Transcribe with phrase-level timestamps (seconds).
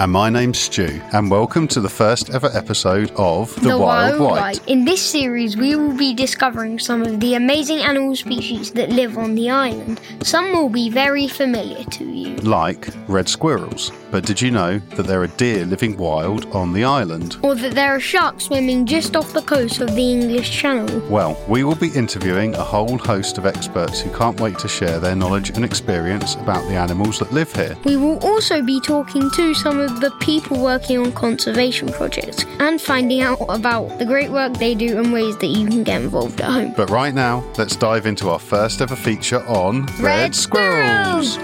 [0.00, 4.66] And my name's Stu, and welcome to the first ever episode of The, Wild, Wight.
[4.66, 9.18] In this series, we will be discovering some of the amazing animal species that live
[9.18, 10.00] on the island.
[10.22, 12.36] Some will be very familiar to you.
[12.36, 13.92] Like red squirrels.
[14.10, 17.36] But did you know that there are deer living wild on the island?
[17.42, 21.00] Or that there are sharks swimming just off the coast of the English Channel.
[21.08, 24.98] Well, we will be interviewing a whole host of experts who can't wait to share
[24.98, 27.76] their knowledge and experience about the animals that live here.
[27.84, 32.80] We will also be talking to some of the people working on conservation projects and
[32.80, 36.40] finding out about the great work they do and ways that you can get involved
[36.40, 36.74] at home.
[36.76, 41.38] But right now, let's dive into our first ever feature on Red squirrels.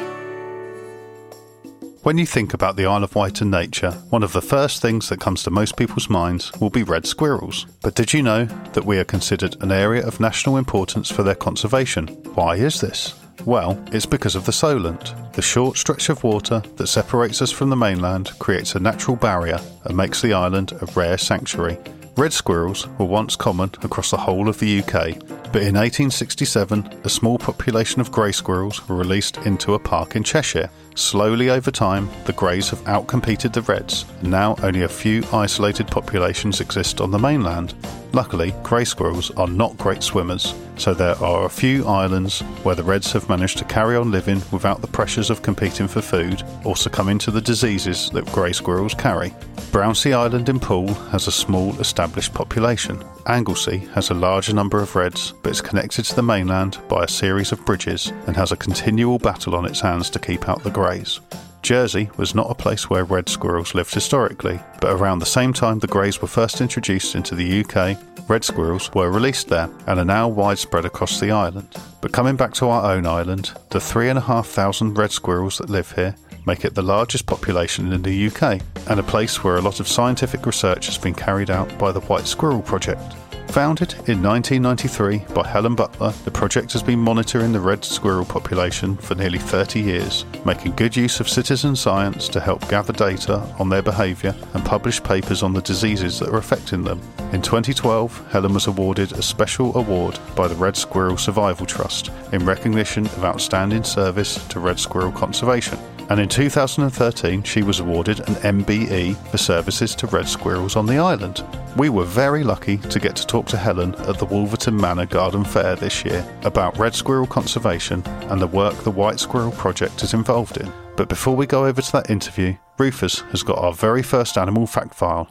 [2.06, 5.08] When you think about the Isle of Wight and nature, one of the first things
[5.08, 7.66] that comes to most people's minds will be red squirrels.
[7.83, 11.34] But did you know that we are considered an area of national importance for their
[11.34, 12.06] conservation?
[12.34, 13.25] Why is this?
[13.44, 15.14] Well, it's because of the Solent.
[15.34, 19.60] The short stretch of water that separates us from the mainland creates a natural barrier
[19.84, 21.78] and makes the island a rare sanctuary.
[22.16, 27.08] Red squirrels were once common across the whole of the UK, but in 1867 a
[27.08, 30.68] small population of grey squirrels were released into a park in Cheshire.
[30.96, 35.86] Slowly over time, the greys have outcompeted the reds, and now only a few isolated
[35.86, 37.72] populations exist on the mainland.
[38.12, 42.84] Luckily, grey squirrels are not great swimmers, so there are a few islands where the
[42.84, 46.76] reds have managed to carry on living without the pressures of competing for food or
[46.76, 49.34] succumbing to the diseases that grey squirrels carry.
[49.72, 53.02] Brownsea Island in Poole has a small established population.
[53.28, 57.08] Anglesey has a larger number of reds, but is connected to the mainland by a
[57.08, 60.70] series of bridges and has a continual battle on its hands to keep out the
[60.70, 61.20] greys.
[61.62, 65.81] Jersey was not a place where red squirrels lived historically, but around the same time
[65.81, 67.98] the greys were first introduced into the UK,
[68.28, 71.66] red squirrels were released there and are now widespread across the island.
[72.00, 75.58] But coming back to our own island, the three and a half thousand red squirrels
[75.58, 76.14] that live here
[76.46, 79.88] make it the largest population in the UK and a place where a lot of
[79.88, 83.14] scientific research has been carried out by the Wight Squirrel Project.
[83.48, 88.96] Founded in 1993 by Helen Butler, the project has been monitoring the red squirrel population
[88.96, 93.68] for nearly 30 years, making good use of citizen science to help gather data on
[93.68, 97.00] their behaviour and publish papers on the diseases that are affecting them.
[97.32, 102.44] In 2012, Helen was awarded a special award by the Red Squirrel Survival Trust in
[102.44, 105.78] recognition of outstanding service to red squirrel conservation
[106.09, 110.99] and in 2013 she was awarded an MBE for services to red squirrels on the
[110.99, 111.44] island.
[111.77, 115.44] We were very lucky to get to talk to Helen at the Wolverton Manor Garden
[115.44, 120.15] Fair this year about red squirrel conservation and the work the Wight Squirrel Project is
[120.15, 120.72] involved in.
[120.97, 124.67] But before we go over to that interview, Rufus has got our very first animal
[124.67, 125.28] fact file.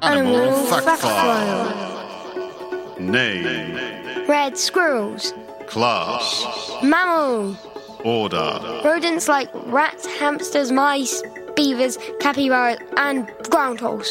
[0.00, 2.98] Animal fact file.
[3.00, 5.34] Name, Red squirrels.
[5.66, 6.44] class,
[6.82, 7.56] Mammal.
[8.04, 11.22] Order, Rodents like rats, hamsters, mice,
[11.56, 14.08] beavers, capybaras, and groundhogs.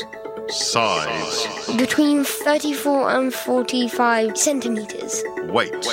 [0.52, 5.24] size, Between 34 and 45 centimeters.
[5.50, 5.88] weight,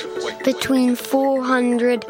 [0.44, 2.04] Between 400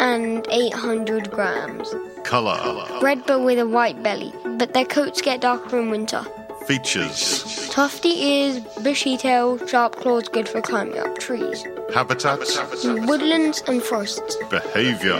[0.00, 1.94] and 800 grams.
[2.24, 6.24] color, Red but with a white belly, but their coats get darker in winter.
[6.68, 11.64] Features, Tufty ears, bushy tail, sharp claws good for climbing up trees.
[11.94, 12.40] habitat,
[12.84, 15.18] In woodlands and forests, behavior,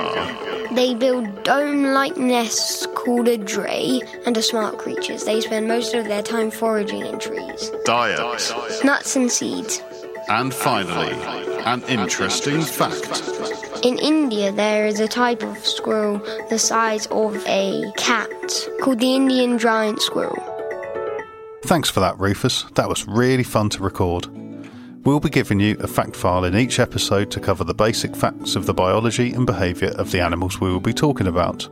[0.75, 5.25] they build dome-like nests called a dray and are smart creatures.
[5.25, 7.71] They spend most of their time foraging in trees.
[7.87, 8.21] diet,
[8.85, 9.81] Nuts and seeds.
[10.29, 11.15] and finally,
[11.65, 13.23] an interesting fact.
[13.83, 16.19] In India, there is a type of squirrel
[16.51, 18.29] the size of a cat
[18.83, 20.45] called the Indian giant squirrel.
[21.69, 22.63] Thanks for that, Rufus.
[22.77, 24.27] That was really fun to record.
[25.05, 28.57] We'll be giving you a fact file in each episode to cover the basic facts
[28.57, 31.67] of the biology and behaviour of the animals we will be talking about.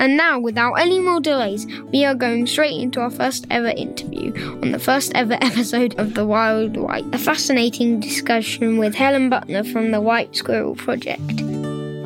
[0.00, 4.32] And now, without any more delays, we are going straight into our first ever interview
[4.62, 9.62] on the first ever episode of The Wild Wight, a fascinating discussion with Helen Butler
[9.62, 11.22] from the Wight Squirrel Project.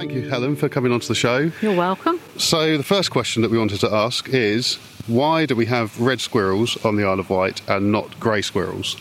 [0.03, 1.51] Thank you, Helen, for coming onto the show.
[1.63, 2.21] You're welcome.
[2.37, 6.21] So, the first question that we wanted to ask is why do we have red
[6.21, 8.97] squirrels on the Isle of Wight and not grey squirrels?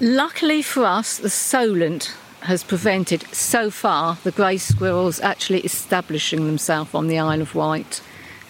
[0.00, 6.94] Luckily for us, the Solent has prevented so far the grey squirrels actually establishing themselves
[6.94, 8.00] on the Isle of Wight.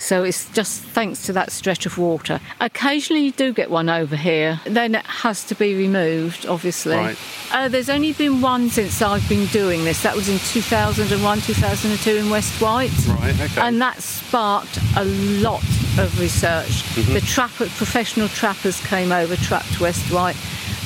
[0.00, 2.40] So it's just thanks to that stretch of water.
[2.58, 6.96] Occasionally you do get one over here, then it has to be removed, obviously.
[6.96, 7.18] Right.
[7.52, 10.02] Uh, there's only been one since I've been doing this.
[10.02, 12.90] That was in 2001, 2002 in West Wight.
[13.08, 13.60] Right, okay.
[13.60, 15.62] And that sparked a lot
[15.98, 16.82] of research.
[16.94, 20.36] The trapper, professional trappers came over, trapped West Wight.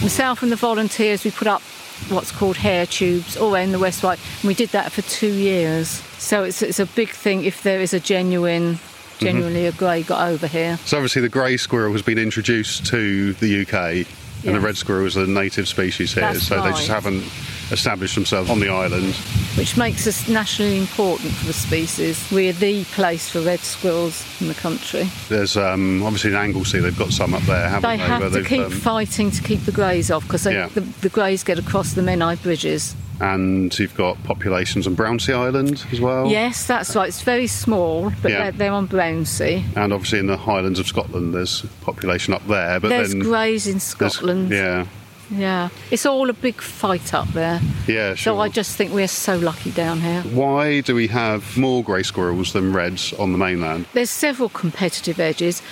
[0.03, 1.63] Myself and the volunteers, we put up
[2.09, 4.19] what's called hair tubes all around the West Wight.
[4.43, 5.89] And we did that for two years.
[6.19, 8.81] So it's, it's a big thing if there is a genuine,
[9.19, 10.79] genuinely a grey got over here.
[10.85, 14.07] So obviously the grey squirrel has been introduced to the UK,
[14.47, 16.23] and the red squirrel is a native species here.
[16.33, 17.25] That's so they just haven't
[17.71, 19.15] established themselves on the island.
[19.57, 22.23] which makes us nationally important for the species.
[22.31, 25.09] We're the place for red squirrels in the country.
[25.31, 28.03] There's um, obviously in Anglesey they've got some up there, haven't They they?
[28.03, 30.67] have to keep um, fighting to keep the greys off because Yeah.
[30.75, 32.95] the, the greys get across the Menai bridges.
[33.21, 36.27] And you've got populations on Brownsea Island as well.
[36.29, 37.09] Yes, that's right.
[37.09, 38.43] It's very small, but Yeah.
[38.45, 39.63] they're, they're on Brownsea.
[39.77, 42.81] And obviously in the Highlands of Scotland, there's population up there.
[42.81, 44.51] But There's then greys in Scotland.
[44.51, 44.87] Yeah,
[45.31, 45.69] Yeah.
[45.91, 47.61] It's all a big fight up there.
[47.87, 48.35] yeah, sure.
[48.35, 50.23] So I just think we're so lucky down here.
[50.23, 53.87] Why do we have more grey squirrels than reds on the mainland?
[53.95, 55.63] There's several competitive edges.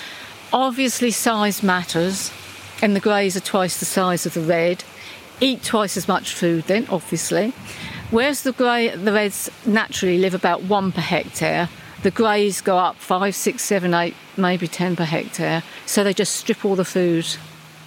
[0.53, 2.31] Obviously, size matters,
[2.83, 4.85] and the greys are twice the size of the red.
[5.43, 7.53] Eat twice as much food, then obviously.
[8.13, 11.69] Whereas the grey, the reds naturally live about one per hectare.
[12.05, 15.65] The greys go up five, six, seven, eight, maybe ten per hectare.
[15.85, 17.27] So they just strip all the food,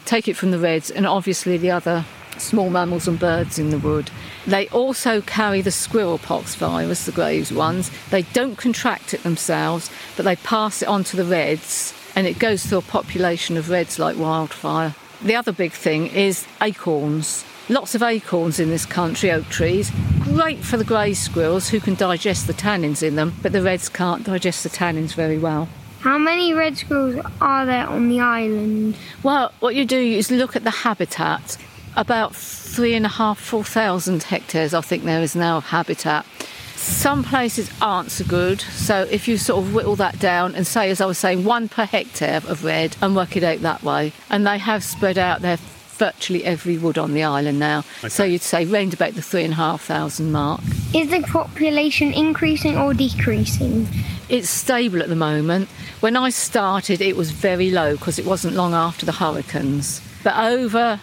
[0.03, 2.03] take it from the reds, and obviously the other
[2.37, 4.11] small mammals and birds in the wood.
[4.45, 7.89] They also carry the squirrel pox virus, the Graves ones.
[8.09, 12.37] They don't contract it themselves, but they pass it on to the reds, and it
[12.37, 14.93] goes through a population of reds like wildfire.
[15.21, 17.45] The other big thing is acorns.
[17.67, 19.91] Lots of acorns in this country, oak trees.
[20.21, 23.89] Great for the grey squirrels who can digest the tannins in them, but the reds
[23.89, 25.67] can't digest the tannins very well.
[26.01, 28.95] How many red squirrels are there on the island?
[29.23, 31.57] Well, what you do is look at the habitat.
[31.95, 36.25] About three and a half, four thousand hectares, I think there is now of habitat.
[36.85, 40.91] Some places aren't so good, so if you sort of whittle that down and say,
[40.91, 44.13] as I was saying, one per hectare of red and work it out that way,
[44.29, 45.57] and they have spread out there
[45.97, 47.81] virtually every wood on the island now.
[48.07, 50.61] So you'd say round about the three and a half thousand mark.
[50.93, 53.87] Is the population increasing or decreasing?
[54.29, 55.69] It's stable at the moment.
[56.01, 60.01] When I started, it was very low because it wasn't long after the hurricanes.
[60.23, 60.99] But over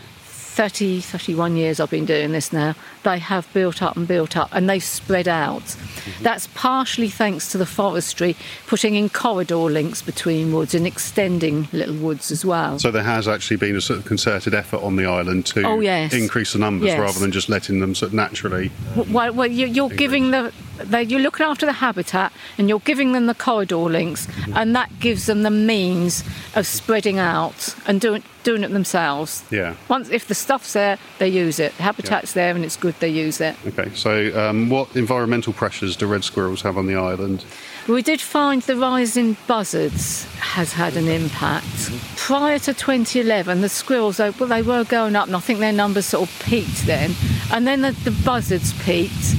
[0.53, 4.51] 30, 31 years I've been doing this now, they have built up and built up
[4.53, 5.63] and they've spread out.
[5.63, 6.25] Mm-hmm.
[6.25, 11.97] That's partially thanks to the forestry putting in corridor links between woods and extending little
[11.97, 12.79] woods as well.
[12.79, 15.81] So there has actually been a sort of concerted effort on the island to Oh,
[15.81, 16.13] yes.
[16.13, 16.99] increase the numbers Yes.
[16.99, 18.71] rather than just letting them sort of naturally.
[19.09, 20.53] Well, well you, you're giving the
[20.85, 25.01] they, you're looking after the habitat and you're giving them the corridor links, and that
[25.01, 26.25] gives them the means
[26.55, 29.45] of spreading out and doing doing it themselves.
[29.51, 29.77] Yeah.
[29.89, 31.77] Once if the stuff's there, they use it.
[31.77, 33.57] The habitat's there and it's good, they use it.
[33.67, 33.91] Okay.
[33.95, 37.45] So um, what environmental pressures do red squirrels have on the island?
[37.89, 41.91] We did find the rise in buzzards has had an impact.
[42.17, 46.07] Prior to 2011, the squirrels, well, they were going up, and I think their numbers
[46.07, 47.17] sort of peaked then.
[47.53, 49.35] And then the, the buzzards peaked.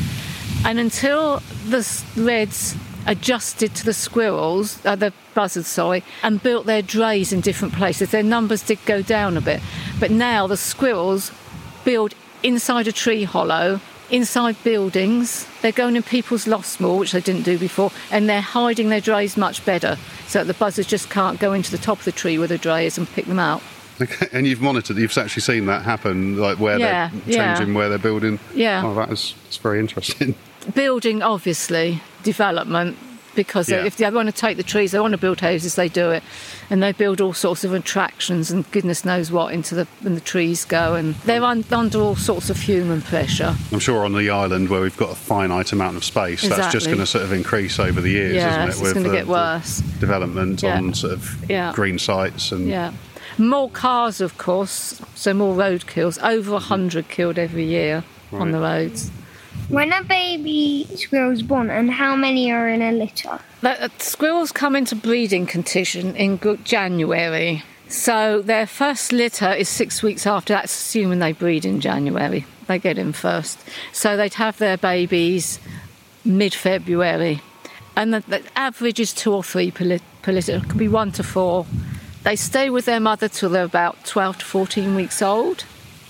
[0.65, 2.75] And until the reds
[3.05, 8.11] adjusted to the squirrels, uh, the buzzards, sorry, and built their drays in different places,
[8.11, 9.61] their numbers did go down a bit.
[9.99, 11.31] But now the squirrels
[11.83, 12.13] build
[12.43, 15.45] inside a tree hollow, inside buildings.
[15.61, 19.01] They're going in people's lofts more, which they didn't do before, and they're hiding their
[19.01, 22.11] drays much better, so that the buzzards just can't go into the top of the
[22.13, 23.61] tree where the dray is and pick them out.
[24.01, 24.27] Okay.
[24.31, 27.55] And you've monitored, you've actually seen that happen, like where Yeah, they're yeah.
[27.55, 28.39] changing where they're building.
[28.55, 28.81] Yeah.
[28.85, 30.35] Oh, that is that's very interesting.
[30.63, 32.97] building obviously development
[33.35, 33.83] because Yeah.
[33.83, 36.21] if they want to take the trees they want to build houses they do it
[36.69, 40.21] and they build all sorts of attractions and goodness knows what into the and the
[40.21, 44.29] trees go and they're un, under all sorts of human pressure I'm sure on the
[44.29, 47.33] island where we've got a finite amount of space, that's just going to sort of
[47.33, 48.83] increase over the years, Yeah, isn't it's it?
[48.83, 49.77] with gonna get worse.
[49.99, 50.77] development Yeah.
[50.77, 52.91] on sort of green sites and yeah
[53.39, 58.51] more cars of course so more road kills over a 100 killed every year on
[58.51, 59.09] the roads
[59.73, 63.39] When a baby squirrel's born and how many are in a litter?
[63.61, 67.63] The, uh, squirrels come into breeding condition in January.
[67.87, 70.53] So their first litter is six weeks after.
[70.53, 72.45] That's assuming they breed in January.
[72.67, 73.57] They get in first.
[73.93, 75.59] So they'd have their babies
[76.23, 77.41] mid February.
[77.95, 80.57] And the, the average is two or three per, per litter.
[80.57, 81.65] It can be one to four.
[82.21, 85.65] They stay with their mother till they're about 12 to 14 weeks old.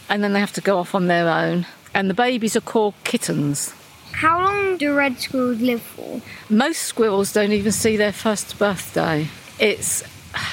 [0.09, 1.65] And then they have to go off on their own.
[1.93, 3.73] And the babies are called kittens.
[4.13, 6.21] How long do red squirrels live for?
[6.49, 9.27] Most squirrels don't even see their first birthday.
[9.59, 10.03] It's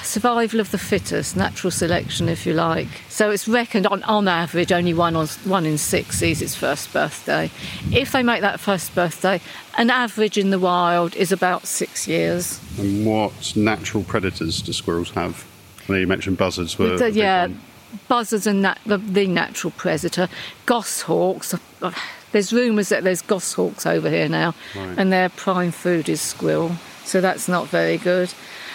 [0.02, 2.88] survival of the fittest, natural selection, if you like.
[3.09, 6.92] So it's reckoned on, on average only one, or, one in six sees its first
[6.92, 7.50] birthday.
[7.92, 9.40] If they make that first birthday,
[9.78, 12.61] an average in the wild is about six years.
[12.78, 15.47] And what natural predators do squirrels have?
[15.88, 16.94] I know you mentioned buzzards were.
[16.94, 17.61] a The- big yeah, one.
[18.09, 20.28] Buzzards and nat- the, the natural predator.
[20.66, 21.54] Goshawks.
[22.32, 24.94] There's rumours that there's goshawks over here now, Right.
[24.99, 26.73] and their prime food is squirrel.
[27.04, 28.32] So that's not very good.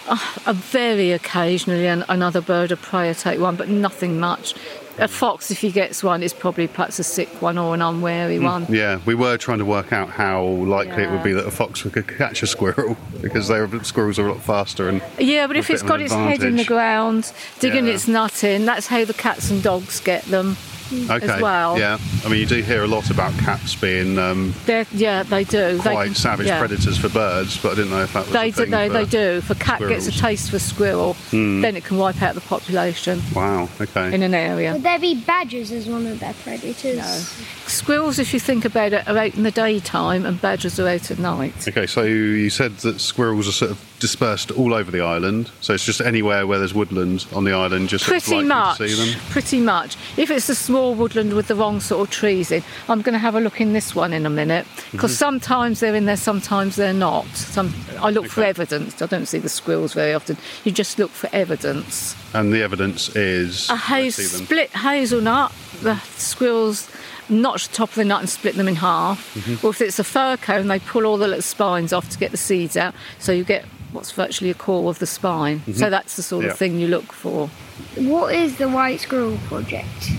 [0.08, 0.18] Uh,
[0.54, 4.54] very occasionally, an, another bird of prey will take one, but nothing much.
[4.98, 8.38] A fox, if he gets one, is probably perhaps a sick one or an unwary
[8.38, 8.46] hmm.
[8.46, 8.66] one.
[8.70, 11.84] Yeah, we were trying to work out how likely it would be that a fox
[11.84, 15.70] could catch a squirrel because they're, squirrels are a lot faster and Yeah, but if
[15.70, 17.94] it's got its head in the ground, digging Yeah.
[17.94, 20.58] its nut in, that's how the cats and dogs get them
[20.94, 21.26] okay.
[21.28, 21.78] as well.
[21.80, 25.44] Yeah, I mean you do hear a lot about cats being um, They're, yeah, they
[25.44, 25.78] do.
[25.78, 26.60] They quite can- savage yeah.
[26.60, 28.88] predators for birds, but I didn't know if that was They a do, thing they,
[28.88, 29.20] for they do.
[29.38, 30.12] If a cat gets a.
[30.16, 33.70] Taste for squirrel, then it can wipe out the population Wow.
[33.80, 34.14] Okay.
[34.14, 34.74] in an area.
[34.74, 37.34] Would there be badgers as one of their predators?
[37.76, 41.12] Squirrels, if you think about it, are out in the daytime and badgers are out
[41.12, 41.68] at night.
[41.68, 45.74] Okay, so you said that squirrels are sort of dispersed all over the island, so
[45.74, 48.78] it's just anywhere where there's woodland on the island, just sort of Pretty much.
[48.78, 49.20] to see them.
[49.30, 49.96] Pretty much.
[50.18, 53.20] If it's a small woodland with the wrong sort of trees in, I'm going to
[53.20, 55.18] have a look in this one in a minute because Mm-hmm.
[55.40, 57.26] sometimes they're in there, sometimes they're not.
[57.36, 59.02] Some I look for evidence.
[59.02, 60.38] I don't see the squirrels very often.
[60.64, 62.16] You just look for evidence.
[62.34, 65.52] And the evidence is a haze, split hazelnut.
[65.82, 66.90] The squirrels
[67.30, 69.34] notch the top of the nut and split them in half.
[69.36, 69.66] Mm-hmm.
[69.66, 72.32] Or if it's a fir cone, they pull all the little spines off to get
[72.32, 72.94] the seeds out.
[73.20, 75.62] So you get what's virtually a core of the spine.
[75.74, 76.48] So that's the sort Mm-hmm.
[76.48, 76.52] Yeah.
[76.54, 77.48] of thing you look for.
[77.96, 80.12] What is the Wight Squirrel Project?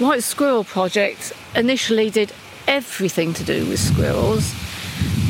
[0.00, 2.32] Wight Squirrel Project initially did
[2.66, 4.54] everything to do with squirrels.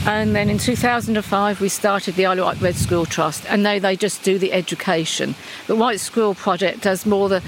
[0.07, 3.79] And then in 2005, we started the Isle of Wight Red Squirrel Trust, and now
[3.79, 5.35] they just do the education.
[5.67, 7.43] The Wight Squirrel Project does more the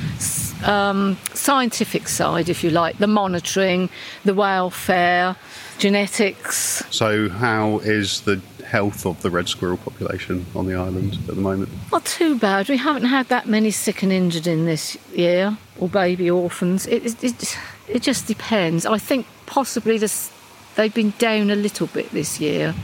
[0.65, 3.89] um, scientific side, if you like, the monitoring,
[4.25, 5.37] the welfare,
[5.79, 6.85] genetics.
[6.91, 11.35] So, how is the health of the red squirrel population on the island at the
[11.35, 11.71] moment?
[11.91, 12.69] Not too bad.
[12.69, 16.87] We haven't had that many sick and injured in this year, or baby orphans.
[16.87, 18.87] It, it, it, it just depends.
[18.87, 20.31] I think possibly this,
[20.77, 22.75] they've been down a little bit this year.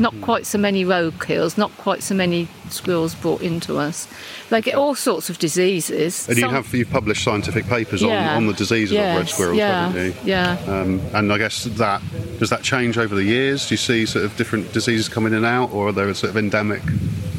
[0.00, 4.08] Not quite so many road kills, not quite so many squirrels brought into us.
[4.50, 6.26] They get all sorts of diseases.
[6.28, 8.30] And you Some- have you've published scientific papers Yeah.
[8.32, 10.14] on, on the diseases of red Yes, squirrels, yeah, haven't you?
[10.24, 10.56] Yeah.
[10.66, 12.02] Um, and I guess that
[12.40, 13.68] does that change over the years?
[13.68, 16.30] Do you see sort of different diseases coming in and out, or are there sort
[16.30, 16.82] of endemic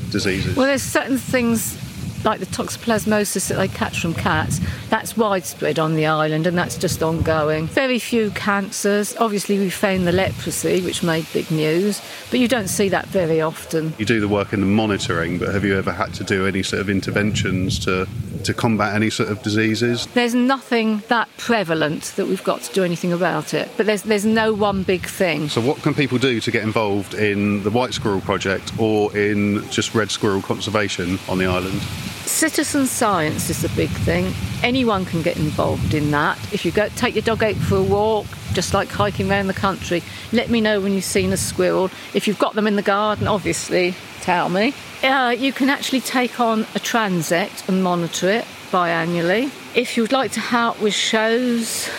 [0.09, 0.55] diseases?
[0.55, 1.75] Well, there's certain things
[2.25, 4.59] like the toxoplasmosis that they catch from cats.
[4.89, 7.67] That's widespread on the island, and that's just ongoing.
[7.67, 9.15] Very few cancers.
[9.17, 12.01] Obviously, we found the leprosy, which made big news,
[12.31, 13.93] but you don't see that very often.
[13.97, 16.63] you do the work in the monitoring, but have you ever had to do any
[16.63, 18.07] sort of interventions to
[18.43, 20.05] to combat any sort of diseases?
[20.07, 23.69] There's nothing that prevalent that we've got to do anything about it.
[23.77, 25.49] But there's there's no one big thing.
[25.49, 29.67] So, what can people do to get involved in the Wight Squirrel Project or in
[29.69, 31.81] just red squirrel conservation on the island?
[32.25, 34.33] Citizen science is the big thing.
[34.63, 36.37] Anyone can get involved in that.
[36.51, 39.53] If you go take your dog out for a walk, just like hiking around the
[39.53, 40.01] country,
[40.31, 41.91] let me know when you've seen a squirrel.
[42.13, 44.73] If you've got them in the garden, obviously, tell me.
[45.03, 49.51] Uh, you can actually take on a transect and monitor it biannually.
[49.75, 51.89] If you'd like to help with shows,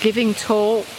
[0.00, 0.95] giving talks,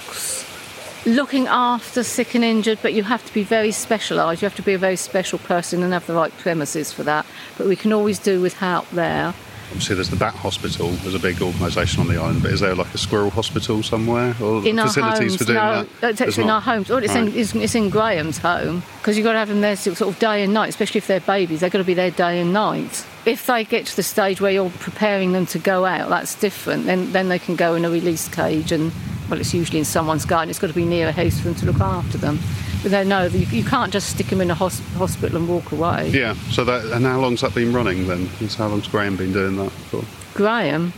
[1.08, 4.42] looking after sick and injured, but you have to be very specialised.
[4.42, 7.26] You have to be a very special person and have the right premises for that.
[7.58, 9.34] But we can always do with help there.
[9.70, 10.88] Obviously, there's the Bat Hospital.
[10.92, 14.34] There's a big organisation on the island, but is there like a squirrel hospital somewhere
[14.42, 16.10] or In our facilities homes, for doing no, that?
[16.12, 16.90] it's actually in our homes.
[16.90, 17.28] Oh, it's, Right.
[17.28, 20.18] in, it's, it's in Graham's home because you've got to have them there sort of
[20.20, 21.60] day and night, especially if they're babies.
[21.60, 23.06] They've got to be there day and night.
[23.26, 26.86] If they get to the stage where you're preparing them to go out, that's different.
[26.86, 28.94] Then, then they can go in a release cage and,
[29.30, 30.50] well, it's usually in someone's garden.
[30.50, 32.40] It's got to be near a house for them to look after them.
[32.84, 35.72] But they know that you, can't just stick them in a hos- hospital and walk
[35.72, 36.10] away.
[36.10, 36.36] Yeah.
[36.52, 38.30] So that and how long's that been running then?
[38.40, 40.04] Is how long's Graham been doing that for?
[40.36, 40.94] Graham,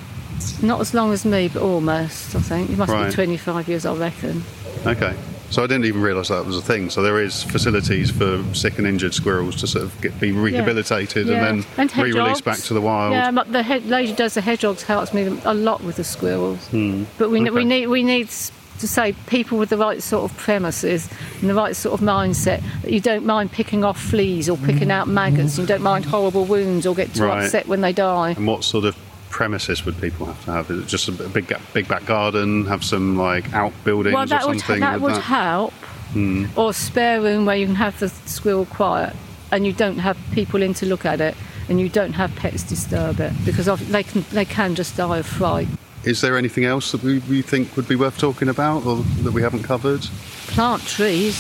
[0.62, 2.70] not as long as me, but almost, I think.
[2.70, 3.08] He must Right.
[3.08, 4.44] be 25 years, I reckon.
[4.86, 5.16] Okay.
[5.50, 6.90] So I didn't even realise that was a thing.
[6.90, 11.28] So there is facilities for sick and injured squirrels to sort of get, be rehabilitated
[11.28, 11.48] Yeah.
[11.48, 13.14] and And then re-released back to the wild.
[13.14, 16.68] Yeah, the head, lady does the hedgehogs helps me a lot with the squirrels.
[16.68, 17.04] Hmm.
[17.18, 17.50] But we, Okay.
[17.52, 21.10] we need we need to say people with the right sort of premises
[21.42, 24.88] and the right sort of mindset that you don't mind picking off fleas or picking
[24.90, 24.92] hmm.
[24.92, 25.58] out maggots.
[25.58, 27.46] You don't mind horrible wounds or get too Right.
[27.46, 28.32] upset when they die.
[28.38, 28.96] And what sort of
[29.30, 30.72] premises would people have to have?
[30.72, 32.66] Is it just a big big back garden?
[32.66, 34.80] Have some like outbuildings Well, that or would something?
[34.82, 35.74] that with would help.
[36.14, 36.46] Hmm.
[36.56, 39.16] Or a spare room where you can have the squirrel quiet
[39.52, 41.36] and you don't have people in to look at it.
[41.70, 45.28] And you don't have pets disturb it because they can they can just die of
[45.28, 45.68] fright.
[46.04, 49.34] Is there anything else that we, we think would be worth talking about or that
[49.34, 50.02] we haven't covered?
[50.48, 51.38] Plant trees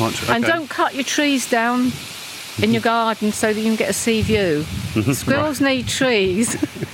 [0.00, 1.92] Aren't- And don't cut your trees down
[2.62, 2.82] in your mm-hmm.
[2.82, 4.64] garden so that you can get a sea view.
[4.94, 5.12] Mm-hmm.
[5.12, 6.56] Squirrels need trees.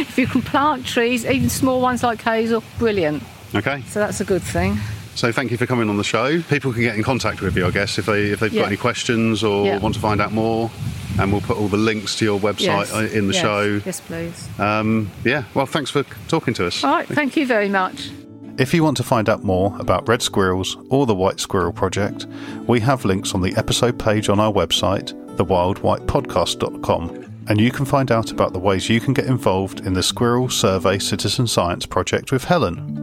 [0.00, 3.22] If you can plant trees, even small ones like hazel, brilliant.
[3.54, 3.82] Okay.
[3.88, 4.76] So that's a good thing.
[5.14, 6.40] So thank you for coming on the show.
[6.42, 8.62] People can get in contact with you, I guess, if they if they've Yeah.
[8.62, 9.78] got any questions or Yeah.
[9.78, 10.70] want to find out more.
[11.18, 12.92] And we'll put all the links to your website Yes.
[12.94, 13.42] uh, in the Yes.
[13.42, 13.80] show.
[13.84, 14.48] Yes, please.
[14.60, 15.42] Um, yeah.
[15.54, 16.84] Well, thanks for talking to us.
[16.84, 18.10] All right, thank you very much.
[18.58, 22.26] If you want to find out more about red squirrels or the Wight Squirrel Project,
[22.68, 28.12] we have links on the episode page on our website, thewildwightpodcast.com, and you can find
[28.12, 32.30] out about the ways you can get involved in the Squirrel Survey Citizen Science Project
[32.30, 32.94] with Helen.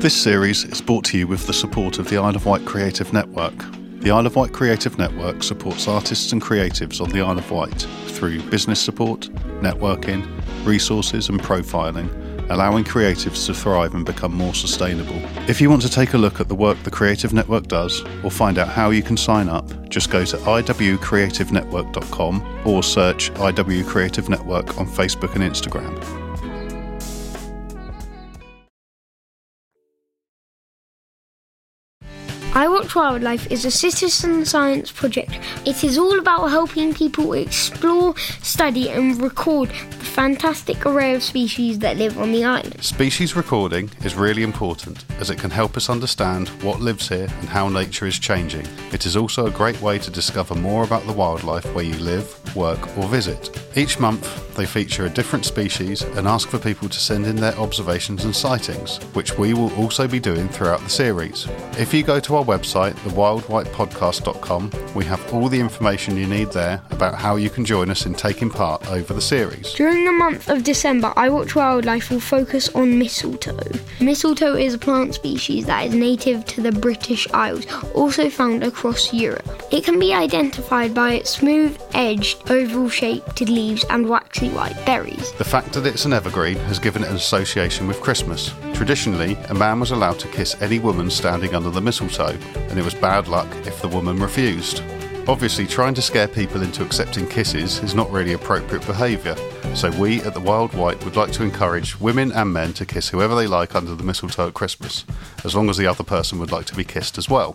[0.00, 3.12] This series is brought to you with the support of the Isle of Wight Creative
[3.12, 3.54] Network.
[4.00, 7.86] The Isle of Wight Creative Network supports artists and creatives on the Isle of Wight
[8.06, 9.28] through business support,
[9.60, 10.26] networking,
[10.64, 12.10] resources, and profiling,
[12.50, 15.20] allowing creatives to thrive and become more sustainable.
[15.48, 18.30] If you want to take a look at the work the Creative Network does or
[18.30, 24.28] find out how you can sign up, just go to iwcreativenetwork.com or search IW Creative
[24.28, 26.23] Network on Facebook and Instagram.
[32.54, 35.40] iWatch Wildlife is a citizen science project.
[35.66, 41.80] It is all about helping people explore, study, and record the fantastic array of species
[41.80, 42.80] that live on the island.
[42.80, 47.48] Species recording is really important as it can help us understand what lives here and
[47.48, 48.64] how nature is changing.
[48.92, 52.54] It is also a great way to discover more about the wildlife where you live,
[52.54, 53.50] work, or visit.
[53.74, 57.56] Each month, they feature a different species and ask for people to send in their
[57.56, 61.48] observations and sightings, which we will also be doing throughout the series.
[61.76, 66.82] If you go to our website, thewildwightpodcast.com, we have all the information you need there
[66.90, 69.72] about how you can join us in taking part over the series.
[69.74, 73.58] During the month of December, iWatch Wildlife will focus on mistletoe.
[74.00, 79.12] Mistletoe is a plant species that is native to the British Isles, also found across
[79.12, 79.48] Europe.
[79.70, 85.32] It can be identified by its smooth edged, oval shaped leaves and waxy white berries.
[85.32, 88.52] The fact that it's an evergreen has given it an association with Christmas.
[88.74, 92.84] Traditionally, a man was allowed to kiss any woman standing under the mistletoe, and it
[92.84, 94.82] was bad luck if the woman refused.
[95.26, 99.36] Obviously, trying to scare people into accepting kisses is not really appropriate behaviour,
[99.74, 103.08] so we at the Wild Wight would like to encourage women and men to kiss
[103.08, 105.06] whoever they like under the mistletoe at Christmas,
[105.44, 107.54] as long as the other person would like to be kissed as well.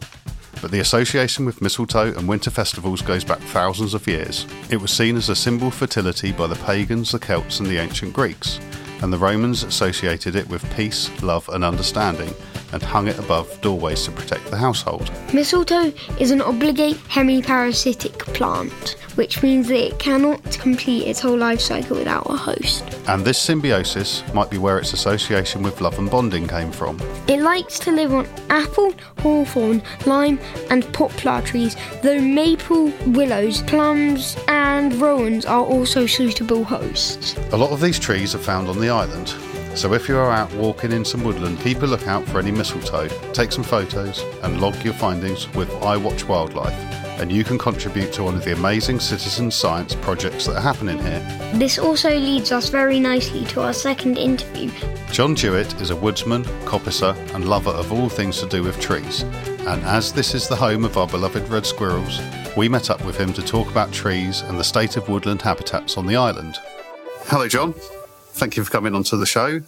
[0.62, 4.48] But the association with mistletoe and winter festivals goes back thousands of years.
[4.72, 7.78] It was seen as a symbol of fertility by the pagans, the Celts, and the
[7.78, 8.60] ancient Greeks,
[9.02, 12.34] and the Romans associated it with peace, love, and understanding,
[12.72, 15.12] and hung it above doorways to protect the household.
[15.34, 21.60] Mistletoe is an obligate hemiparasitic plant, which means that it cannot complete its whole life
[21.60, 22.86] cycle without a host.
[23.10, 26.98] And this symbiosis might be where its association with love and bonding came from.
[27.28, 34.38] It likes to live on apple, hawthorn, lime, and poplar trees, though maple, willows, plums,
[34.48, 37.36] and rowans are also suitable hosts.
[37.52, 39.36] A lot of these trees are found on the island,
[39.76, 43.10] so if you are out walking in some woodland, keep a lookout for any mistletoe,
[43.34, 48.24] take some photos, and log your findings with iWatch Wildlife, and you can contribute to
[48.24, 51.20] one of the amazing citizen science projects that are happening here.
[51.54, 54.72] This also leads us very nicely to our second interview.
[55.12, 59.24] Jon Jewett is a woodsman, coppicer, and lover of all things to do with trees.
[59.68, 62.22] And as this is the home of our beloved red squirrels,
[62.56, 65.98] we met up with him to talk about trees and the state of woodland habitats
[65.98, 66.58] on the island.
[67.26, 67.74] Hello, Jon.
[68.34, 69.62] Thank you for coming onto the show.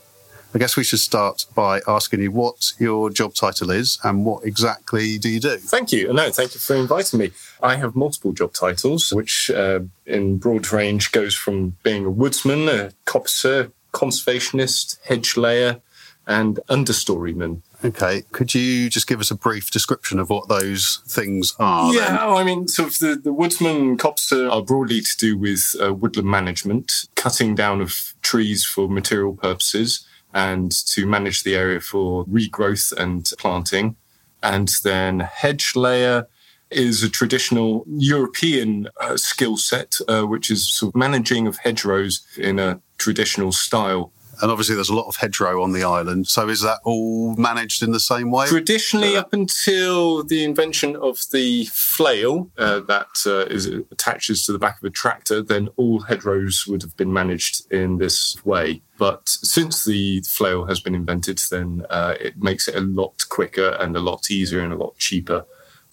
[0.53, 4.45] I guess we should start by asking you what your job title is and what
[4.45, 5.57] exactly do you do?
[5.57, 6.11] Thank you.
[6.11, 7.31] No, thank you for inviting me.
[7.61, 12.67] I have multiple job titles, which uh, in broad range goes from being a woodsman,
[12.67, 15.81] a coppicer, conservationist, hedge layer,
[16.27, 17.61] and understoryman.
[17.83, 21.93] Okay, could you just give us a brief description of what those things are?
[21.93, 22.19] yeah, then?
[22.19, 25.93] I mean, sort of the, the woodsman and coppicer are broadly to do with uh,
[25.93, 32.25] woodland management, cutting down of trees for material purposes, and to manage the area for
[32.25, 33.95] regrowth and planting.
[34.43, 36.27] And then hedge layer
[36.71, 42.21] is a traditional European uh, skill set, uh, which is sort of managing of hedgerows
[42.37, 44.11] in a traditional style.
[44.41, 46.27] And obviously, there's a lot of hedgerow on the island.
[46.27, 48.47] So, is that all managed in the same way?
[48.47, 54.59] Traditionally, up until the invention of the flail uh, that uh, is attaches to the
[54.59, 58.81] back of a tractor, then all hedgerows would have been managed in this way.
[58.97, 63.77] But since the flail has been invented, then uh, it makes it a lot quicker
[63.79, 65.45] and a lot easier and a lot cheaper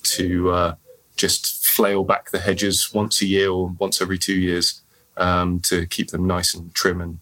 [0.03, 0.75] to uh,
[1.17, 4.83] just flail back the hedges once a year or once every two years
[5.17, 7.19] um, to keep them nice and trim and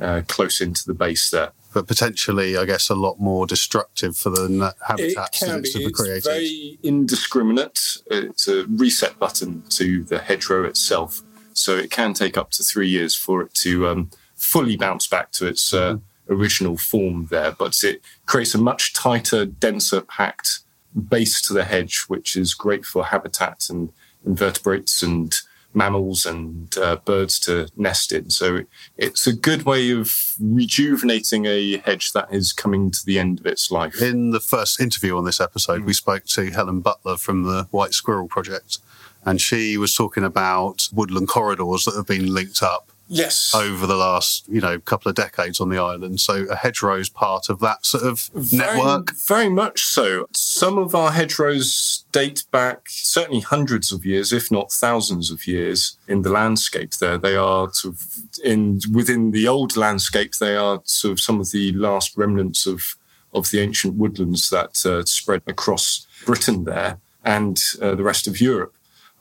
[0.00, 1.52] uh, close into the base there.
[1.72, 5.62] but potentially, I guess, a lot more destructive for the na- It habitats that can
[5.62, 5.68] be.
[5.68, 7.98] it's It's very indiscriminate.
[8.10, 12.88] It's a reset button to the hedgerow itself, so it can take up to three
[12.88, 17.52] years for it to um, fully bounce back to its uh, original form there.
[17.52, 20.60] But it creates a much tighter, denser, packed
[21.08, 23.92] base to the hedge, which is great for habitat and
[24.24, 25.34] invertebrates and
[25.74, 28.30] mammals and uh, birds to nest in.
[28.30, 28.60] So
[28.96, 30.10] it's a good way of
[30.40, 34.00] rejuvenating a hedge that is coming to the end of its life.
[34.00, 37.92] In the first interview on this episode, we spoke to Helen Butler from the Wight
[37.92, 38.78] Squirrel Project,
[39.24, 43.54] and she was talking about woodland corridors that have been linked up Yes.
[43.54, 46.20] over the last, you know, couple of decades on the island.
[46.20, 49.14] So a hedgerow is part of that sort of Very- network.
[49.16, 50.26] Very much so.
[50.32, 55.98] Some of our hedgerows date back certainly hundreds of years, if not thousands of years,
[56.08, 56.92] in the landscape.
[56.94, 58.06] There, they are sort of
[58.42, 60.34] in within the old landscape.
[60.36, 62.96] They are sort of some of the last remnants of
[63.32, 68.40] of the ancient woodlands that uh, spread across Britain there and uh, the rest of
[68.40, 68.72] Europe.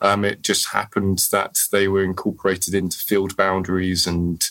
[0.01, 4.43] Um, it just happened that they were incorporated into field boundaries and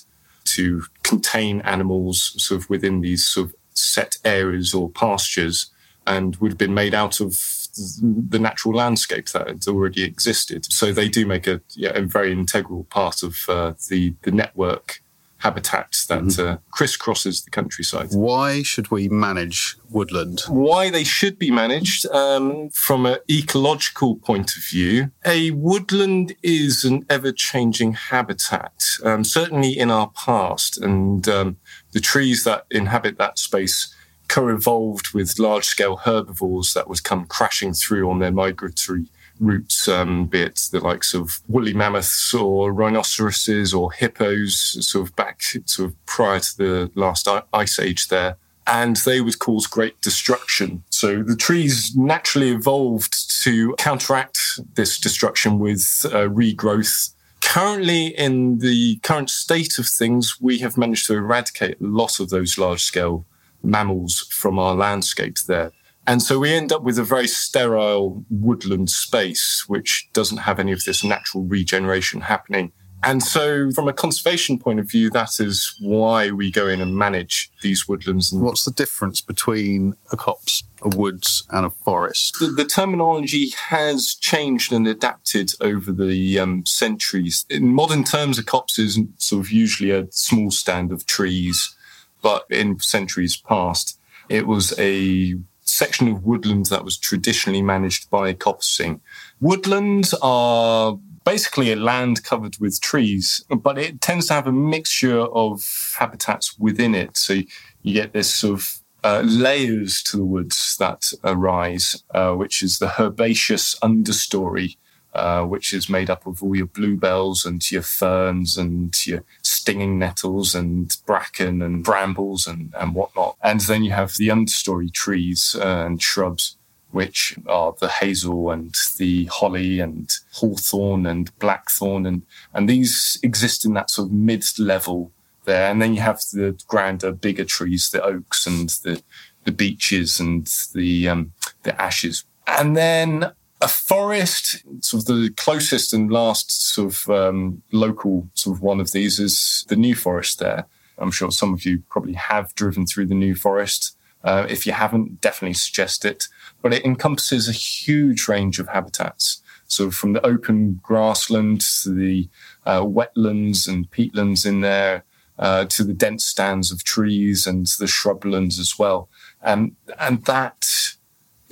[0.45, 5.71] to contain animals sort of within these sort of set areas or pastures
[6.07, 7.39] and would have been made out of
[7.77, 10.71] the natural landscape that already existed.
[10.73, 15.03] So they do make a, yeah, a very integral part of uh, the, the network
[15.43, 20.41] habitat that uh, crisscrosses the countryside Why should we manage woodland?
[20.49, 25.11] why they should be managed um, from an ecological point of view.
[25.27, 30.79] A woodland is an ever changing habitat, um, certainly in our past.
[30.79, 31.57] And um,
[31.93, 33.95] the trees that inhabit that space
[34.29, 39.07] co evolved with large scale herbivores that would come crashing through on their migratory
[39.43, 45.17] routes, um, be it the likes of woolly mammoths or rhinoceroses or hippos, sort of
[45.17, 50.01] back sort of prior to the last ice age there and they would cause great
[50.01, 50.83] destruction.
[50.91, 54.39] So the trees naturally evolved to counteract
[54.75, 57.15] this destruction with uh, regrowth.
[57.41, 62.31] Currently, in the current state of things, we have managed to eradicate a lot of
[62.31, 63.27] those large scale
[63.63, 65.73] mammals from our landscape there.
[66.07, 70.73] And so we end up with a very sterile woodland space, which doesn't have any
[70.73, 72.73] of this natural regeneration happening.
[73.05, 76.97] And so, from a conservation point of view, that is why we go in and
[76.97, 78.33] manage these woodlands.
[78.33, 82.37] What's the difference between a copse, a woods, and a forest?
[82.39, 87.45] the, the terminology has changed and adapted over the um, centuries.
[87.51, 91.75] In modern terms, a copse is sort of usually a small stand of trees,
[92.23, 95.35] but in centuries past, it was a
[95.73, 99.01] section of woodland that was traditionally managed by coppicing.
[99.41, 105.21] Woodlands are basically a land covered with trees, but it tends to have a mixture
[105.21, 105.65] of
[105.99, 107.17] habitats within it.
[107.17, 107.35] So
[107.83, 112.79] you get this sort of uh, layers to the woods that arise, uh, which is
[112.79, 114.77] the herbaceous understory,
[115.15, 119.25] uh, which is made up of all your bluebells and your ferns and your
[119.63, 123.37] stinging nettles and bracken and brambles and, and whatnot.
[123.41, 126.57] And then you have the understory trees uh, and shrubs,
[126.91, 132.07] which are the hazel and the holly and hawthorn and blackthorn.
[132.07, 132.23] And,
[132.53, 135.13] and these exist in that sort of mid level
[135.45, 135.71] there.
[135.71, 139.01] And then you have the grander, bigger trees, the oaks and the,
[139.45, 142.25] the beeches and the, um, the ashes.
[142.49, 143.31] And then
[143.63, 148.81] a forest, sort of the closest and last sort of um, local sort of one
[148.81, 150.67] of these is the New Forest there.
[150.99, 153.97] I'm sure some of you probably have driven through the New Forest.
[154.25, 156.29] Uh, if you haven't, definitely suggest it.
[156.61, 159.43] But it encompasses a huge range of habitats.
[159.67, 162.29] So from the open grassland to the
[162.67, 165.05] uh, wetlands and peatlands in there,
[165.39, 169.09] uh, to the dense stands of trees and the shrublands as well.
[169.41, 170.67] And, and that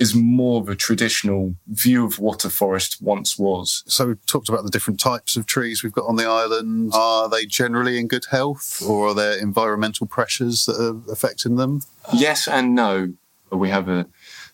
[0.01, 3.83] is more of a traditional view of what a forest once was.
[3.85, 6.91] So we've talked about the different types of trees we've got on the island.
[6.95, 11.81] Are they generally in good health, or are there environmental pressures that are affecting them?
[12.11, 13.13] Yes and no.
[13.51, 14.07] We have a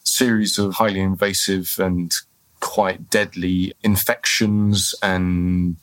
[0.03, 2.13] series of highly invasive and
[2.60, 5.77] quite deadly infections and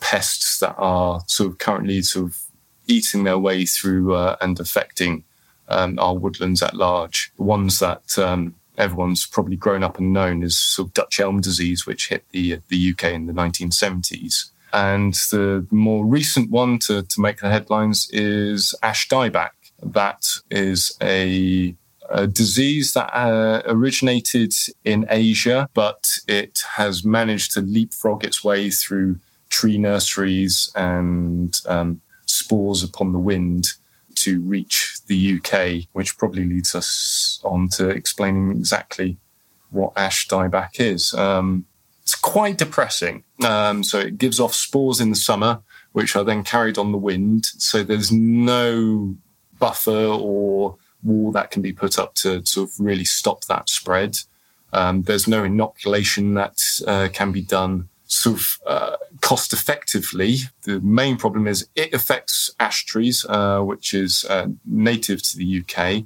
[0.00, 2.38] pests that are sort of currently sort of
[2.86, 5.24] eating their way through uh, and affecting
[5.68, 7.32] um, our woodlands at large.
[7.38, 11.86] Ones that um, everyone's probably grown up and known is sort of Dutch elm disease,
[11.86, 14.50] which hit the the UK in the 1970s.
[14.72, 19.50] And the more recent one to, to make the headlines is ash dieback.
[19.80, 21.76] That is a,
[22.10, 24.52] a disease that uh, originated
[24.84, 32.00] in Asia, but it has managed to leapfrog its way through tree nurseries and um,
[32.26, 33.74] spores upon the wind
[34.16, 39.18] to reach the UK, which probably leads us on to explaining exactly
[39.70, 41.12] what ash dieback is.
[41.14, 41.66] Um,
[42.02, 43.24] it's quite depressing.
[43.44, 45.60] Um, so it gives off spores in the summer,
[45.92, 47.46] which are then carried on the wind.
[47.46, 49.16] So there's no
[49.58, 54.18] buffer or wall that can be put up to sort of really stop that spread.
[54.72, 60.36] Um, there's no inoculation that uh, can be done sort of uh, cost effectively.
[60.62, 65.60] The main problem is it affects ash trees, uh, which is uh, native to the
[65.60, 66.04] UK.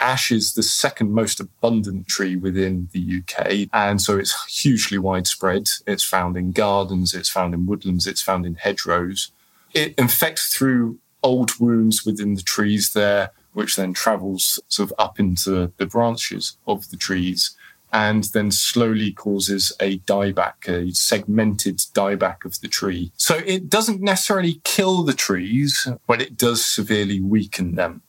[0.00, 5.68] Ash is the second most abundant tree within the UK, and so it's hugely widespread.
[5.86, 9.30] It's found in gardens, it's found in woodlands, it's found in hedgerows.
[9.72, 15.18] It infects through old wounds within the trees there, which then travels sort of up
[15.18, 17.56] into the branches of the trees
[17.92, 23.12] and then slowly causes a dieback, a segmented dieback of the tree.
[23.16, 28.02] So it doesn't necessarily kill the trees, but it does severely weaken them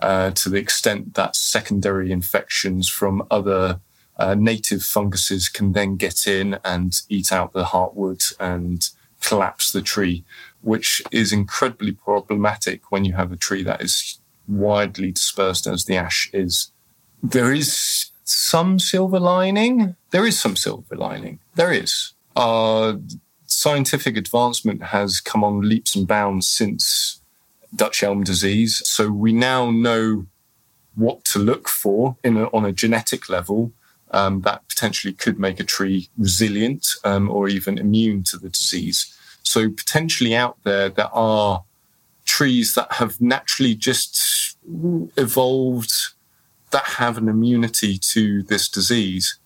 [0.00, 3.80] uh, to the extent that secondary infections from other
[4.16, 8.90] uh, native funguses can then get in and eat out the heartwood and
[9.20, 10.24] collapse the tree,
[10.60, 15.96] which is incredibly problematic when you have a tree that is widely dispersed as the
[15.96, 16.72] ash is.
[17.22, 19.96] There is some silver lining.
[20.10, 21.40] There is some silver lining.
[21.54, 22.12] There is.
[22.34, 22.94] Uh,
[23.46, 27.20] scientific advancement has come on leaps and bounds since
[27.74, 28.82] Dutch elm disease.
[28.86, 30.26] So we now know
[30.94, 33.72] what to look for in a, on a genetic level
[34.10, 39.16] um, that potentially could make a tree resilient um, or even immune to the disease.
[39.42, 41.64] So potentially out there, there are
[42.24, 44.56] trees that have naturally just
[45.16, 45.92] evolved
[46.72, 49.38] that have an immunity to this disease.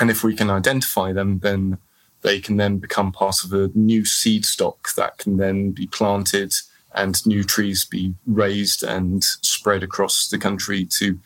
[0.00, 1.78] And if we can identify them, then
[2.22, 6.52] they can then become part of a new seed stock that can then be planted
[6.94, 11.18] and new trees be raised and spread across the country to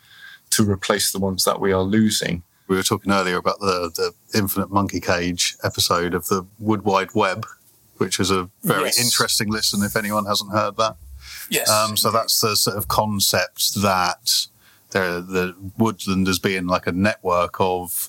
[0.50, 2.42] to replace the ones that we are losing.
[2.68, 7.14] We were talking earlier about the, the Infinite Monkey Cage episode of the Wood Wide
[7.14, 7.46] Web,
[7.98, 8.98] which is a very yes.
[8.98, 10.96] interesting listen if anyone hasn't heard that.
[11.50, 11.68] Yes.
[11.68, 14.46] Um, so that's the sort of concept that
[14.90, 18.08] the, the woodland as being like a network of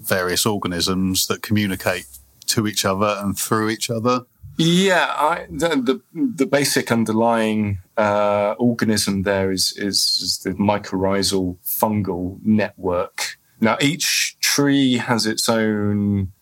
[0.00, 2.06] various organisms that communicate
[2.46, 4.22] to each other and through each other.
[4.56, 12.38] Yeah, I, the, the, basic underlying uh, organism there is, is, is the mycorrhizal fungal
[12.44, 13.38] network.
[13.60, 16.32] Now, each tree has its own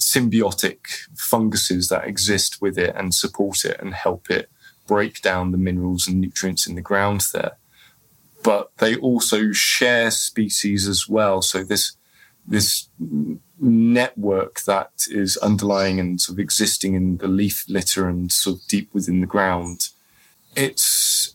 [0.00, 0.78] symbiotic
[1.16, 4.48] funguses that exist with it and support it and help it
[4.86, 7.56] break down the minerals and nutrients in the ground there
[8.42, 11.42] but they also share species as well.
[11.42, 11.96] So this
[12.46, 12.88] this
[13.58, 18.68] network that is underlying and sort of existing in the leaf litter and sort of
[18.68, 19.88] deep within the ground,
[20.54, 21.34] it's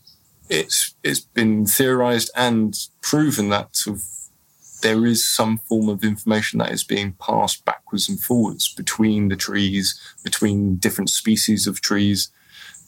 [0.49, 4.03] it's it's been theorized and proven that sort of
[4.81, 9.35] there is some form of information that is being passed backwards and forwards between the
[9.35, 12.29] trees, between different species of trees,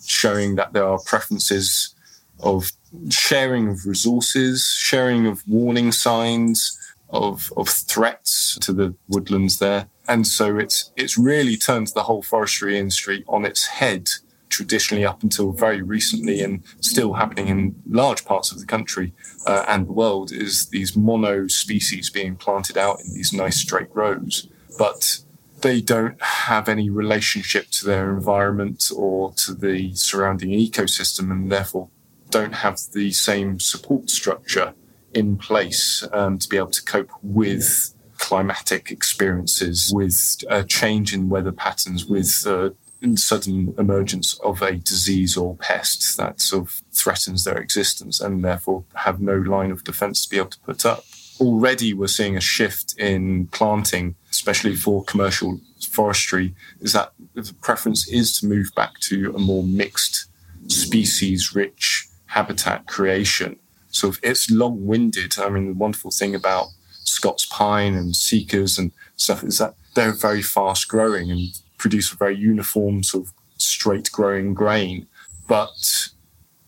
[0.05, 1.95] showing that there are preferences
[2.39, 2.71] of
[3.09, 6.77] sharing of resources, sharing of warning signs,
[7.09, 9.87] of, of threats to the woodlands there.
[10.07, 14.09] And so it's, it's really turned the whole forestry industry on its head
[14.49, 19.11] traditionally up until very recently and still happening in large parts of the country
[19.47, 23.89] uh, and the world is these mono species being planted out in these nice straight
[23.93, 24.47] rows.
[24.77, 25.19] But
[25.61, 31.89] they don't have any relationship to their environment or to the surrounding ecosystem and therefore
[32.33, 34.73] don't have the same support structure
[35.13, 41.29] in place um, to be able to cope with climatic experiences, with a change in
[41.29, 42.71] weather patterns, with uh,
[43.15, 48.83] sudden emergence of a disease or pest that sort of threatens their existence and therefore
[48.95, 51.03] have no line of defense to be able to put up.
[51.39, 58.07] Already we're seeing a shift in planting, especially for commercial forestry, is that the preference
[58.07, 60.27] is to move back to a more mixed
[60.67, 63.57] species rich habitat creation.
[63.89, 65.35] So it's long winded.
[65.37, 66.67] I mean, the wonderful thing about
[67.03, 72.15] Scots pine and Sitkas and stuff is that they're very fast growing and produce a
[72.15, 75.07] very uniform sort of straight growing grain.
[75.47, 76.09] But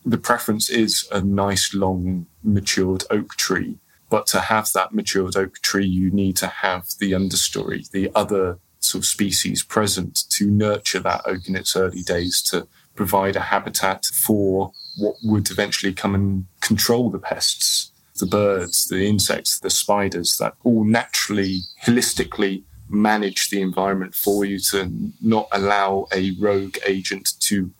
[0.04, 3.78] the preference is a nice long matured oak tree.
[4.08, 8.58] But to have that matured oak tree, you need to have the understory, the other
[8.78, 13.40] sort of species present to nurture that oak in its early days to provide a
[13.40, 19.70] habitat for what would eventually come and control the pests the birds, the insects, the
[19.70, 26.76] spiders that all naturally, holistically manage the environment for you to not allow a rogue
[26.86, 27.70] agent to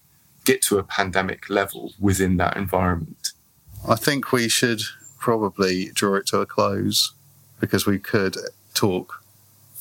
[0.44, 3.32] get to a pandemic level within that environment.
[3.88, 4.80] I think we should
[5.18, 7.12] probably draw it to a close
[7.60, 8.36] because we could
[8.74, 9.22] talk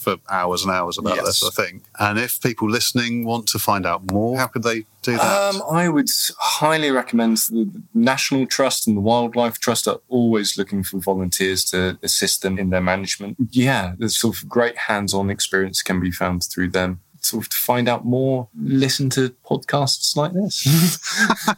[0.05, 1.25] for hours and hours about Yes.
[1.25, 1.83] this, I think.
[1.99, 5.55] And if people listening want to find out more, how could they do that?
[5.55, 10.83] Um, I would highly recommend the National Trust and the Wildlife Trust are always looking
[10.83, 13.35] for volunteers to assist them in their management.
[13.51, 17.01] Yeah, there's sort of great hands-on experience can be found through them.
[17.21, 20.61] Sort of to find out more, listen to podcasts like this.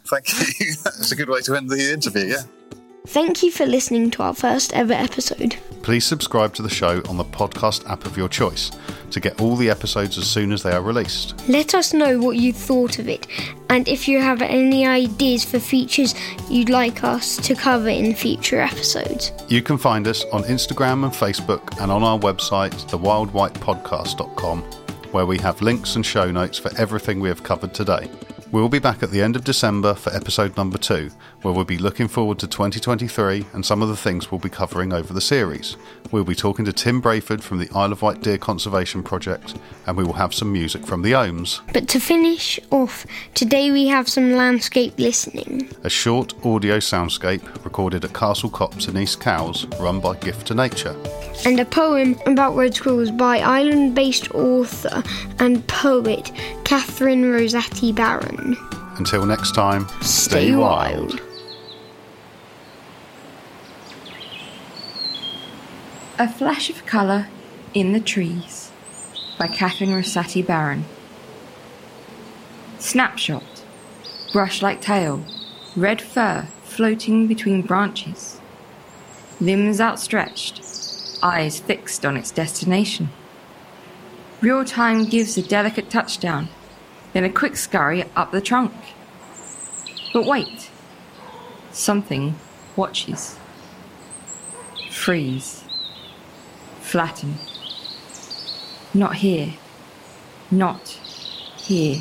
[0.06, 0.74] Thank you.
[0.84, 2.42] That's a good way to end the interview, yeah.
[3.08, 5.56] Thank you for listening to our first ever episode.
[5.82, 8.70] Please subscribe to the show on the podcast app of your choice
[9.12, 11.34] to get all the episodes as soon as they are released.
[11.48, 13.26] Let us know what you thought of it,
[13.70, 16.14] and if you have any ideas for features
[16.50, 19.32] you'd like us to cover in future episodes.
[19.48, 24.60] You can find us on Instagram and Facebook and on our website, thewildwightpodcast.com,
[25.12, 28.10] where we have links and show notes for everything we have covered today.
[28.50, 31.10] We'll be back at the end of December for episode number two,
[31.42, 34.92] where we'll be looking forward to 2023 and some of the things we'll be covering
[34.92, 35.76] over the series.
[36.10, 39.54] We'll be talking to Tim Brayford from the Isle of Wight Deer Conservation Project,
[39.86, 41.60] and we will have some music from the Ohms.
[41.72, 45.68] But to finish off, today we have some landscape listening.
[45.84, 50.54] a short audio soundscape recorded at Castle Copse in East Cowes, run by Gift to
[50.54, 50.96] Nature.
[51.46, 55.04] and a poem about red squirrels by island based author
[55.38, 56.32] and poet
[56.64, 58.56] Kathryn Rosati Baron.
[58.96, 61.20] Until next time, Stay wild.
[66.20, 67.28] A Flash of Colour
[67.74, 68.72] in the Trees
[69.38, 70.84] by Kathryn Rosati Baron.
[72.80, 73.44] Snapshot
[74.32, 75.24] Brush like tail,
[75.76, 78.40] red fur floating between branches,
[79.40, 80.60] limbs outstretched,
[81.22, 83.10] eyes fixed on its destination.
[84.40, 86.48] Real time gives a delicate touchdown,
[87.12, 88.72] then a quick scurry up the trunk.
[90.12, 90.68] But wait,
[91.70, 92.34] something
[92.74, 93.38] watches.
[94.90, 95.62] Freeze
[96.88, 97.34] flatten.
[98.94, 99.52] Not here.
[100.50, 100.88] Not
[101.58, 102.00] here.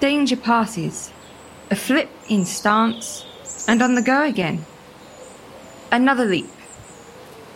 [0.00, 1.12] Danger passes.
[1.70, 3.24] A flip in stance,
[3.68, 4.66] and on the go again.
[5.92, 6.50] Another leap.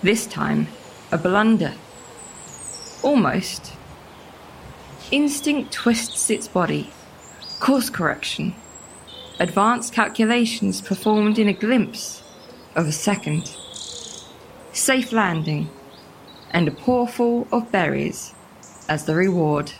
[0.02, 0.68] This time,
[1.10, 1.74] a blunder.
[3.02, 3.72] Almost.
[5.10, 6.92] Instinct twists its body.
[7.58, 8.54] Course correction.
[9.40, 12.22] Advanced calculations performed in a glimpse
[12.76, 13.56] of a second
[14.78, 15.68] safe landing,
[16.50, 18.32] and a pourful of berries
[18.88, 19.72] as the reward.